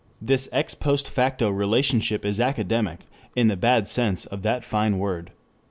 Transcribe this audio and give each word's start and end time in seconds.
This 0.19 0.49
ex 0.51 0.73
post 0.73 1.07
facto 1.07 1.51
relationship 1.51 2.25
is 2.25 2.39
academic 2.39 3.01
in 3.35 3.49
the 3.49 3.55
bad 3.55 3.87
sense 3.87 4.25
of 4.25 4.41
that 4.41 4.63
fine 4.63 4.97
word. 4.97 5.31